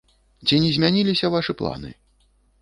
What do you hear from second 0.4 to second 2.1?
Ці не змяніліся вашы планы?